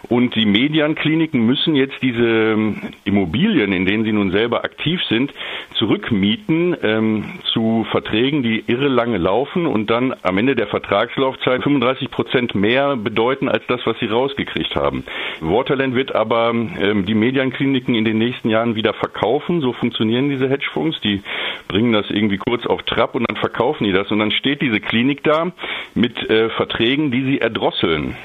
Und 0.08 0.36
die 0.36 0.46
Mediankliniken 0.46 1.46
müssen 1.46 1.76
jetzt 1.76 2.02
diese 2.02 2.56
Immobilien, 3.04 3.74
in 3.74 3.86
denen 3.86 4.04
sie 4.06 4.14
nun 4.14 4.32
selber 4.32 4.64
aktiv 4.64 5.02
sind, 5.10 5.34
zurückmieten 5.76 6.76
ähm, 6.82 7.26
zu 7.52 7.86
Verträgen, 7.92 8.42
die 8.44 8.64
irre 8.68 8.88
lange 8.88 9.18
laufen 9.18 9.66
und 9.66 9.90
dann 9.90 10.16
am 10.24 10.38
Ende 10.38 10.56
der 10.56 10.68
Vertragslaufzeit 10.68 11.64
35 11.64 12.12
Prozent 12.12 12.56
mehr 12.56 12.96
bedeuten 12.96 13.50
als 13.50 13.64
das, 13.68 13.82
was 13.86 13.98
sie 14.00 14.08
rausgekriegt 14.08 14.76
haben. 14.76 15.04
Waterland 15.42 15.96
wird 15.96 16.16
aber 16.16 16.52
ähm, 16.52 17.06
die 17.06 17.16
Medienkliniken 17.16 17.96
in 17.96 18.06
den 18.06 18.18
nächsten 18.18 18.50
Jahren 18.50 18.76
wieder 18.76 18.94
verkaufen. 18.94 19.62
So 19.62 19.74
funktionieren 19.74 20.30
diese 20.30 20.50
Hedgefonds. 20.50 21.00
Die 21.02 21.22
bringen 21.68 21.94
das 21.94 22.10
irgendwie 22.10 22.38
kurz 22.38 22.66
auf 22.66 22.84
Trab 22.84 23.16
und 23.16 23.30
dann 23.30 23.38
verkaufen 23.38 23.84
die 23.84 23.92
das 23.92 24.12
und 24.12 24.20
dann 24.20 24.32
steht 24.32 24.62
diese 24.62 24.80
Klinik 24.80 25.24
da 25.24 25.52
mit 25.96 26.30
äh, 26.30 26.50
Verträgen, 26.50 27.12
die 27.12 27.24
sie 27.24 27.40
erdrosseln. 27.40 28.16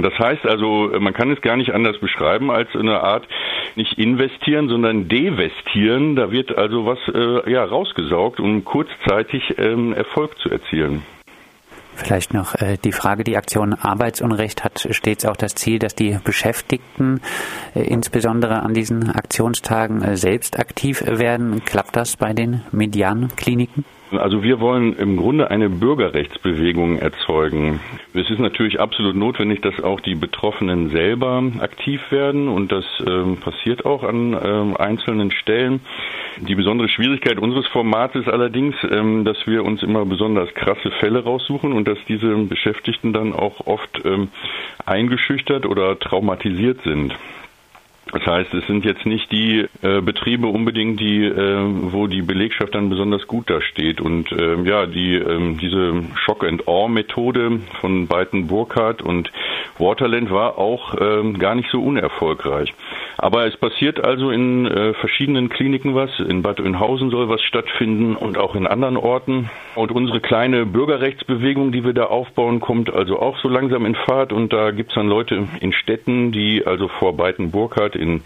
Das 0.00 0.18
heißt 0.18 0.46
also, 0.46 0.90
man 0.98 1.12
kann 1.12 1.30
es 1.30 1.40
gar 1.42 1.56
nicht 1.56 1.74
anders 1.74 1.98
beschreiben 1.98 2.50
als 2.50 2.68
eine 2.74 3.02
Art 3.02 3.26
nicht 3.76 3.98
investieren, 3.98 4.68
sondern 4.68 5.08
devestieren. 5.08 6.16
Da 6.16 6.30
wird 6.30 6.56
also 6.56 6.86
was 6.86 6.98
äh, 7.14 7.50
ja 7.50 7.64
rausgesaugt, 7.64 8.40
um 8.40 8.64
kurzzeitig 8.64 9.54
ähm, 9.58 9.92
Erfolg 9.92 10.38
zu 10.38 10.50
erzielen. 10.50 11.02
Vielleicht 11.94 12.32
noch 12.32 12.54
äh, 12.54 12.78
die 12.82 12.92
Frage, 12.92 13.22
die 13.22 13.36
Aktion 13.36 13.74
Arbeitsunrecht 13.74 14.64
hat 14.64 14.88
stets 14.90 15.26
auch 15.26 15.36
das 15.36 15.54
Ziel, 15.54 15.78
dass 15.78 15.94
die 15.94 16.18
Beschäftigten 16.24 17.20
äh, 17.74 17.82
insbesondere 17.82 18.62
an 18.62 18.72
diesen 18.72 19.10
Aktionstagen 19.10 20.02
äh, 20.02 20.16
selbst 20.16 20.58
aktiv 20.58 21.04
werden. 21.06 21.64
Klappt 21.64 21.96
das 21.96 22.16
bei 22.16 22.32
den 22.32 22.62
Mediankliniken? 22.72 23.84
Also 24.18 24.42
wir 24.42 24.60
wollen 24.60 24.94
im 24.96 25.16
Grunde 25.16 25.50
eine 25.50 25.68
Bürgerrechtsbewegung 25.68 26.98
erzeugen. 26.98 27.80
Es 28.14 28.30
ist 28.30 28.38
natürlich 28.38 28.80
absolut 28.80 29.16
notwendig, 29.16 29.62
dass 29.62 29.82
auch 29.82 30.00
die 30.00 30.14
Betroffenen 30.14 30.90
selber 30.90 31.42
aktiv 31.60 32.00
werden 32.10 32.48
und 32.48 32.72
das 32.72 32.84
ähm, 33.06 33.38
passiert 33.38 33.84
auch 33.84 34.02
an 34.02 34.36
ähm, 34.42 34.76
einzelnen 34.76 35.30
Stellen. 35.30 35.80
Die 36.38 36.54
besondere 36.54 36.88
Schwierigkeit 36.88 37.38
unseres 37.38 37.66
Formats 37.68 38.14
ist 38.14 38.28
allerdings, 38.28 38.74
ähm, 38.90 39.24
dass 39.24 39.46
wir 39.46 39.64
uns 39.64 39.82
immer 39.82 40.04
besonders 40.04 40.52
krasse 40.54 40.90
Fälle 40.90 41.24
raussuchen 41.24 41.72
und 41.72 41.88
dass 41.88 41.98
diese 42.08 42.34
Beschäftigten 42.34 43.12
dann 43.12 43.32
auch 43.32 43.66
oft 43.66 44.02
ähm, 44.04 44.28
eingeschüchtert 44.84 45.66
oder 45.66 45.98
traumatisiert 45.98 46.82
sind. 46.82 47.14
Das 48.12 48.26
heißt, 48.26 48.52
es 48.52 48.66
sind 48.66 48.84
jetzt 48.84 49.06
nicht 49.06 49.32
die 49.32 49.66
äh, 49.80 50.02
Betriebe 50.02 50.46
unbedingt, 50.46 51.00
die, 51.00 51.24
äh, 51.24 51.64
wo 51.92 52.06
die 52.06 52.20
Belegschaft 52.20 52.74
dann 52.74 52.90
besonders 52.90 53.26
gut 53.26 53.48
dasteht. 53.48 54.02
Und 54.02 54.30
äh, 54.32 54.62
ja, 54.62 54.84
die 54.84 55.14
äh, 55.14 55.54
diese 55.54 56.02
Shock 56.24 56.44
and 56.44 56.68
Awe 56.68 56.90
Methode 56.90 57.60
von 57.80 58.06
Beiten 58.06 58.48
Burkhardt 58.48 59.00
und 59.00 59.32
Waterland 59.78 60.30
war 60.30 60.58
auch 60.58 60.94
äh, 60.94 61.32
gar 61.38 61.54
nicht 61.54 61.70
so 61.70 61.82
unerfolgreich. 61.82 62.74
Aber 63.18 63.46
es 63.46 63.56
passiert 63.56 64.02
also 64.02 64.30
in 64.30 64.66
äh, 64.66 64.94
verschiedenen 64.94 65.48
Kliniken 65.48 65.94
was. 65.94 66.10
In 66.18 66.42
Bad 66.42 66.60
Oeynhausen 66.60 67.10
soll 67.10 67.28
was 67.28 67.40
stattfinden 67.42 68.16
und 68.16 68.36
auch 68.36 68.54
in 68.54 68.66
anderen 68.66 68.96
Orten. 68.96 69.48
Und 69.74 69.92
unsere 69.92 70.20
kleine 70.20 70.66
Bürgerrechtsbewegung, 70.66 71.72
die 71.72 71.84
wir 71.84 71.92
da 71.92 72.04
aufbauen, 72.04 72.60
kommt 72.60 72.92
also 72.92 73.18
auch 73.18 73.38
so 73.38 73.48
langsam 73.48 73.86
in 73.86 73.94
Fahrt. 73.94 74.32
Und 74.32 74.52
da 74.52 74.70
gibt's 74.70 74.94
dann 74.94 75.08
Leute 75.08 75.46
in 75.60 75.72
Städten, 75.72 76.32
die 76.32 76.66
also 76.66 76.88
vor 76.88 77.16
Beiten 77.16 77.50
Burkhardt 77.50 77.96
in 78.02 78.22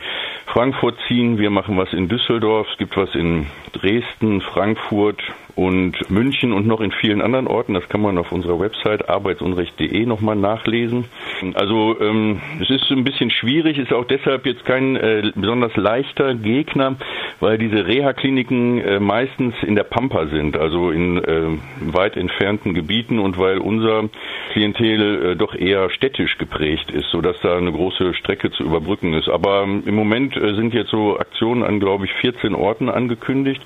Frankfurt 0.46 0.96
ziehen. 1.06 1.38
Wir 1.38 1.50
machen 1.50 1.76
was 1.76 1.92
in 1.92 2.08
Düsseldorf. 2.08 2.66
Es 2.72 2.78
gibt 2.78 2.96
was 2.96 3.14
in 3.14 3.46
Dresden, 3.72 4.40
Frankfurt, 4.40 5.22
und 5.56 6.10
München 6.10 6.52
und 6.52 6.66
noch 6.66 6.82
in 6.82 6.92
vielen 6.92 7.22
anderen 7.22 7.46
Orten. 7.46 7.72
Das 7.72 7.88
kann 7.88 8.02
man 8.02 8.18
auf 8.18 8.30
unserer 8.30 8.60
Website 8.60 9.08
arbeitsunrecht.de 9.08 10.04
nochmal 10.04 10.36
nachlesen. 10.36 11.06
Also 11.54 11.96
ähm, 11.98 12.40
es 12.60 12.68
ist 12.68 12.90
ein 12.90 13.04
bisschen 13.04 13.30
schwierig, 13.30 13.78
ist 13.78 13.92
auch 13.92 14.04
deshalb 14.04 14.44
jetzt 14.44 14.66
kein 14.66 14.96
äh, 14.96 15.32
besonders 15.34 15.74
leichter 15.76 16.34
Gegner, 16.34 16.96
weil 17.40 17.56
diese 17.56 17.86
Reha-Kliniken 17.86 18.80
äh, 18.82 19.00
meistens 19.00 19.54
in 19.62 19.76
der 19.76 19.84
Pampa 19.84 20.26
sind, 20.26 20.58
also 20.58 20.90
in 20.90 21.24
äh, 21.24 21.48
weit 21.80 22.18
entfernten 22.18 22.74
Gebieten 22.74 23.18
und 23.18 23.38
weil 23.38 23.56
unser 23.58 24.10
Klientel 24.52 25.32
äh, 25.32 25.36
doch 25.36 25.54
eher 25.54 25.88
städtisch 25.88 26.36
geprägt 26.36 26.90
ist, 26.90 27.08
sodass 27.10 27.40
da 27.40 27.56
eine 27.56 27.72
große 27.72 28.12
Strecke 28.12 28.50
zu 28.50 28.62
überbrücken 28.62 29.14
ist. 29.14 29.30
Aber 29.30 29.62
ähm, 29.62 29.84
im 29.86 29.94
Moment 29.94 30.36
äh, 30.36 30.54
sind 30.54 30.74
jetzt 30.74 30.90
so 30.90 31.18
Aktionen 31.18 31.62
an, 31.62 31.80
glaube 31.80 32.04
ich, 32.04 32.12
14 32.20 32.54
Orten 32.54 32.90
angekündigt. 32.90 33.62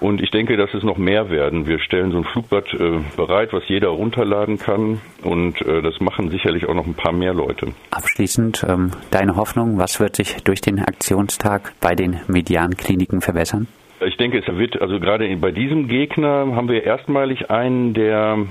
Und 0.00 0.20
ich 0.20 0.30
denke, 0.32 0.56
dass 0.56 0.74
es 0.74 0.82
noch 0.82 0.98
mehr 0.98 1.21
werden. 1.30 1.66
Wir 1.66 1.78
stellen 1.78 2.12
so 2.12 2.18
ein 2.18 2.24
Flugblatt 2.24 2.72
äh, 2.74 3.00
bereit, 3.16 3.52
was 3.52 3.62
jeder 3.68 3.88
runterladen 3.88 4.58
kann. 4.58 5.00
Und 5.22 5.60
äh, 5.62 5.82
das 5.82 6.00
machen 6.00 6.30
sicherlich 6.30 6.68
auch 6.68 6.74
noch 6.74 6.86
ein 6.86 6.94
paar 6.94 7.12
mehr 7.12 7.34
Leute. 7.34 7.68
Abschließend 7.90 8.64
ähm, 8.68 8.90
deine 9.10 9.36
Hoffnung, 9.36 9.78
was 9.78 10.00
wird 10.00 10.16
sich 10.16 10.42
durch 10.44 10.60
den 10.60 10.78
Aktionstag 10.78 11.72
bei 11.80 11.94
den 11.94 12.20
Mediankliniken 12.28 13.20
verbessern? 13.20 13.68
Ich 14.04 14.16
denke, 14.16 14.38
es 14.38 14.46
wird, 14.56 14.80
also 14.80 14.98
gerade 14.98 15.34
bei 15.36 15.52
diesem 15.52 15.86
Gegner 15.86 16.54
haben 16.56 16.68
wir 16.68 16.82
erstmalig 16.82 17.50
einen, 17.50 17.94
der 17.94 18.46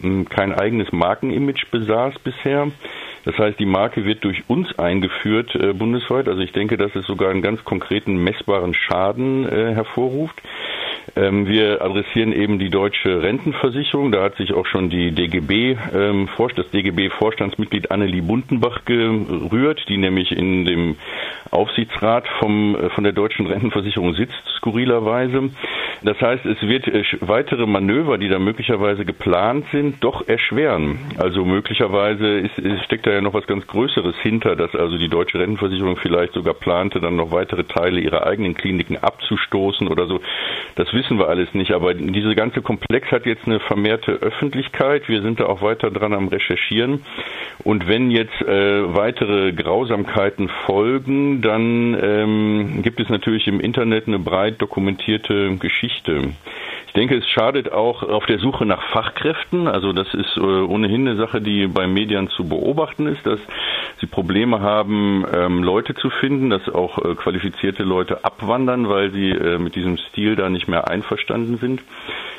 hm, 0.00 0.28
kein 0.28 0.54
eigenes 0.54 0.92
Markenimage 0.92 1.66
besaß 1.70 2.14
bisher. 2.20 2.68
Das 3.24 3.38
heißt, 3.38 3.58
die 3.58 3.66
Marke 3.66 4.04
wird 4.04 4.22
durch 4.24 4.44
uns 4.48 4.78
eingeführt 4.78 5.54
äh, 5.54 5.72
bundesweit. 5.72 6.28
Also 6.28 6.40
ich 6.40 6.52
denke, 6.52 6.76
dass 6.76 6.94
es 6.94 7.06
sogar 7.06 7.30
einen 7.30 7.42
ganz 7.42 7.64
konkreten 7.64 8.22
messbaren 8.22 8.74
Schaden 8.74 9.48
äh, 9.48 9.74
hervorruft. 9.74 10.40
Ähm, 11.16 11.46
wir 11.46 11.82
adressieren 11.82 12.32
eben 12.32 12.58
die 12.58 12.70
deutsche 12.70 13.22
Rentenversicherung. 13.22 14.10
Da 14.12 14.22
hat 14.22 14.36
sich 14.36 14.52
auch 14.52 14.66
schon 14.66 14.90
die 14.90 15.12
DGB, 15.12 15.76
ähm, 15.94 16.28
das 16.56 16.70
DGB-Vorstandsmitglied 16.70 17.90
Annelie 17.90 18.22
Buntenbach 18.22 18.84
gerührt, 18.84 19.84
die 19.88 19.96
nämlich 19.96 20.32
in 20.32 20.64
dem 20.64 20.96
Aufsichtsrat 21.50 22.26
vom, 22.40 22.76
äh, 22.76 22.90
von 22.90 23.04
der 23.04 23.12
deutschen 23.12 23.46
Rentenversicherung 23.46 24.14
sitzt, 24.14 24.42
skurrilerweise. 24.56 25.50
Das 26.04 26.20
heißt, 26.20 26.44
es 26.44 26.60
wird 26.60 26.86
äh, 26.86 27.02
weitere 27.20 27.66
Manöver, 27.66 28.18
die 28.18 28.28
da 28.28 28.38
möglicherweise 28.38 29.06
geplant 29.06 29.64
sind, 29.72 30.04
doch 30.04 30.28
erschweren. 30.28 30.98
Also 31.16 31.46
möglicherweise 31.46 32.40
ist, 32.40 32.84
steckt 32.84 33.06
da 33.06 33.10
ja 33.10 33.22
noch 33.22 33.32
was 33.32 33.46
ganz 33.46 33.66
Größeres 33.66 34.14
hinter, 34.20 34.54
dass 34.54 34.74
also 34.74 34.98
die 34.98 35.08
deutsche 35.08 35.38
Rentenversicherung 35.38 35.96
vielleicht 35.96 36.34
sogar 36.34 36.52
plante, 36.52 37.00
dann 37.00 37.16
noch 37.16 37.32
weitere 37.32 37.64
Teile 37.64 38.00
ihrer 38.00 38.26
eigenen 38.26 38.54
Kliniken 38.54 38.98
abzustoßen 38.98 39.88
oder 39.88 40.06
so. 40.06 40.20
Das 40.74 40.92
wissen 40.92 41.18
wir 41.18 41.28
alles 41.28 41.54
nicht, 41.54 41.72
aber 41.72 41.94
diese 41.94 42.34
ganze 42.34 42.60
Komplex 42.60 43.10
hat 43.10 43.24
jetzt 43.24 43.46
eine 43.46 43.58
vermehrte 43.60 44.12
Öffentlichkeit. 44.12 45.08
Wir 45.08 45.22
sind 45.22 45.40
da 45.40 45.46
auch 45.46 45.62
weiter 45.62 45.90
dran 45.90 46.12
am 46.12 46.28
Recherchieren. 46.28 47.02
Und 47.62 47.88
wenn 47.88 48.10
jetzt 48.10 48.42
äh, 48.42 48.94
weitere 48.94 49.52
Grausamkeiten 49.52 50.50
folgen, 50.66 51.40
dann 51.40 51.96
ähm, 51.98 52.82
gibt 52.82 53.00
es 53.00 53.08
natürlich 53.08 53.46
im 53.46 53.60
Internet 53.60 54.06
eine 54.06 54.18
breit 54.18 54.60
dokumentierte 54.60 55.56
Geschichte. 55.56 55.93
Ich 56.86 56.92
denke, 56.92 57.16
es 57.16 57.28
schadet 57.28 57.72
auch 57.72 58.02
auf 58.02 58.26
der 58.26 58.38
Suche 58.38 58.64
nach 58.64 58.82
Fachkräften. 58.90 59.66
Also 59.66 59.92
das 59.92 60.12
ist 60.14 60.36
äh, 60.36 60.40
ohnehin 60.40 61.08
eine 61.08 61.16
Sache, 61.16 61.40
die 61.40 61.66
bei 61.66 61.86
Medien 61.86 62.28
zu 62.28 62.48
beobachten 62.48 63.06
ist, 63.06 63.26
dass 63.26 63.40
sie 64.00 64.06
Probleme 64.06 64.60
haben, 64.60 65.24
ähm, 65.32 65.62
Leute 65.62 65.94
zu 65.94 66.10
finden, 66.10 66.50
dass 66.50 66.68
auch 66.68 66.98
äh, 66.98 67.14
qualifizierte 67.14 67.82
Leute 67.82 68.24
abwandern, 68.24 68.88
weil 68.88 69.10
sie 69.10 69.30
äh, 69.30 69.58
mit 69.58 69.74
diesem 69.74 69.98
Stil 69.98 70.36
da 70.36 70.48
nicht 70.48 70.68
mehr 70.68 70.88
einverstanden 70.88 71.58
sind. 71.58 71.82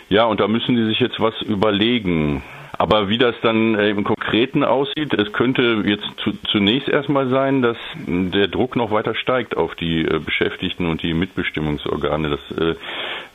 Ja, 0.09 0.25
und 0.25 0.39
da 0.39 0.47
müssen 0.47 0.75
sie 0.75 0.85
sich 0.85 0.99
jetzt 0.99 1.19
was 1.19 1.41
überlegen. 1.41 2.41
Aber 2.77 3.09
wie 3.09 3.17
das 3.17 3.35
dann 3.41 3.75
äh, 3.75 3.89
im 3.89 4.03
Konkreten 4.03 4.63
aussieht, 4.63 5.13
es 5.13 5.31
könnte 5.33 5.83
jetzt 5.85 6.05
zu, 6.17 6.31
zunächst 6.51 6.89
erstmal 6.89 7.29
sein, 7.29 7.61
dass 7.61 7.77
der 8.07 8.47
Druck 8.47 8.75
noch 8.75 8.91
weiter 8.91 9.15
steigt 9.15 9.55
auf 9.55 9.75
die 9.75 10.01
äh, 10.03 10.19
Beschäftigten 10.19 10.87
und 10.87 11.01
die 11.01 11.13
Mitbestimmungsorgane. 11.13 12.29
Das 12.29 12.57
äh, 12.57 12.75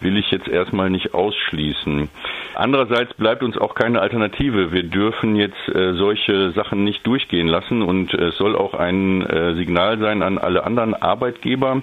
will 0.00 0.16
ich 0.16 0.30
jetzt 0.30 0.48
erstmal 0.48 0.90
nicht 0.90 1.14
ausschließen. 1.14 2.08
Andererseits 2.54 3.14
bleibt 3.14 3.42
uns 3.42 3.56
auch 3.56 3.74
keine 3.74 4.00
Alternative. 4.00 4.72
Wir 4.72 4.82
dürfen 4.82 5.36
jetzt 5.36 5.68
äh, 5.68 5.94
solche 5.94 6.50
Sachen 6.52 6.84
nicht 6.84 7.06
durchgehen 7.06 7.48
lassen 7.48 7.82
und 7.82 8.12
es 8.14 8.36
soll 8.36 8.56
auch 8.56 8.74
ein 8.74 9.22
äh, 9.26 9.54
Signal 9.54 9.98
sein 9.98 10.22
an 10.22 10.38
alle 10.38 10.64
anderen 10.64 10.94
Arbeitgeber, 10.94 11.82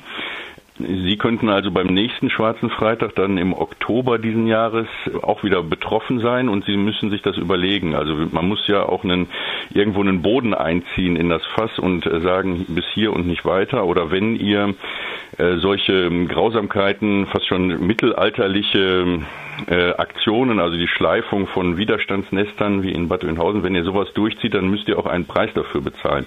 Sie 0.79 1.17
könnten 1.17 1.49
also 1.49 1.71
beim 1.71 1.87
nächsten 1.87 2.29
Schwarzen 2.29 2.69
Freitag 2.69 3.15
dann 3.15 3.37
im 3.37 3.53
Oktober 3.53 4.19
diesen 4.19 4.45
Jahres 4.45 4.87
auch 5.23 5.43
wieder 5.43 5.63
betroffen 5.63 6.19
sein 6.19 6.49
und 6.49 6.65
Sie 6.65 6.77
müssen 6.77 7.09
sich 7.09 7.23
das 7.23 7.35
überlegen. 7.37 7.95
Also 7.95 8.13
man 8.31 8.47
muss 8.47 8.67
ja 8.67 8.83
auch 8.83 9.03
einen, 9.03 9.27
irgendwo 9.73 10.01
einen 10.01 10.21
Boden 10.21 10.53
einziehen 10.53 11.15
in 11.15 11.29
das 11.29 11.43
Fass 11.45 11.79
und 11.79 12.05
äh, 12.05 12.21
sagen, 12.21 12.65
bis 12.69 12.85
hier 12.93 13.11
und 13.11 13.25
nicht 13.27 13.43
weiter. 13.43 13.85
Oder 13.85 14.11
wenn 14.11 14.35
ihr 14.35 14.75
äh, 15.37 15.55
solche 15.57 16.11
Grausamkeiten, 16.27 17.25
fast 17.25 17.47
schon 17.47 17.85
mittelalterliche 17.85 19.21
äh, 19.67 19.91
Aktionen, 19.93 20.59
also 20.59 20.77
die 20.77 20.87
Schleifung 20.87 21.47
von 21.47 21.77
Widerstandsnestern 21.77 22.83
wie 22.83 22.91
in 22.91 23.07
Bad 23.07 23.23
Oeynhausen, 23.23 23.63
wenn 23.63 23.75
ihr 23.75 23.83
sowas 23.83 24.13
durchzieht, 24.13 24.53
dann 24.53 24.69
müsst 24.69 24.87
ihr 24.87 24.99
auch 24.99 25.05
einen 25.07 25.25
Preis 25.25 25.49
dafür 25.53 25.81
bezahlen. 25.81 26.25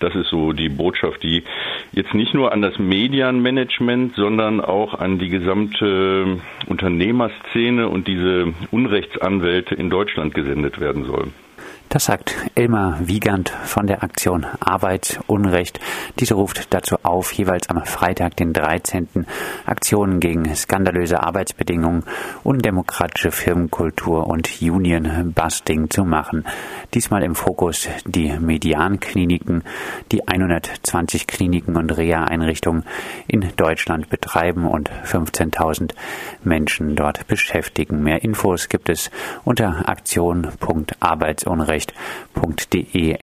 Das 0.00 0.14
ist 0.14 0.28
so 0.28 0.52
die 0.52 0.68
Botschaft, 0.68 1.22
die 1.22 1.44
jetzt 1.92 2.14
nicht 2.14 2.34
nur 2.34 2.52
an 2.52 2.62
das 2.62 2.78
Medienmanagement, 2.78 4.14
sondern 4.16 4.60
auch 4.60 4.94
an 4.94 5.18
die 5.18 5.28
gesamte 5.28 6.38
Unternehmerszene 6.66 7.88
und 7.88 8.08
diese 8.08 8.54
Unrechtsanwälte 8.70 9.74
in 9.74 9.90
Deutschland 9.90 10.34
gesendet 10.34 10.80
werden 10.80 11.04
soll. 11.04 11.28
Das 11.92 12.04
sagt 12.04 12.36
Elmar 12.54 13.08
Wiegand 13.08 13.50
von 13.50 13.88
der 13.88 14.04
Aktion 14.04 14.46
Arbeitsunrecht. 14.60 15.80
Diese 16.20 16.34
ruft 16.34 16.72
dazu 16.72 16.98
auf, 17.02 17.32
jeweils 17.32 17.68
am 17.68 17.84
Freitag, 17.84 18.36
den 18.36 18.52
13. 18.52 19.26
Aktionen 19.66 20.20
gegen 20.20 20.54
skandalöse 20.54 21.20
Arbeitsbedingungen, 21.20 22.04
undemokratische 22.44 23.32
Firmenkultur 23.32 24.28
und 24.28 24.62
Union-Busting 24.62 25.90
zu 25.90 26.04
machen. 26.04 26.44
Diesmal 26.94 27.24
im 27.24 27.34
Fokus 27.34 27.88
die 28.06 28.38
Mediankliniken, 28.38 29.64
die 30.12 30.28
120 30.28 31.26
Kliniken 31.26 31.76
und 31.76 31.90
Reha-Einrichtungen 31.90 32.84
in 33.26 33.48
Deutschland 33.56 34.10
betreiben 34.10 34.64
und 34.64 34.92
15.000 35.04 35.94
Menschen 36.44 36.94
dort 36.94 37.26
beschäftigen. 37.26 38.04
Mehr 38.04 38.22
Infos 38.22 38.68
gibt 38.68 38.88
es 38.88 39.10
unter 39.42 39.88
aktion.arbeitsunrecht 39.88 41.79
recht.de 42.32 43.18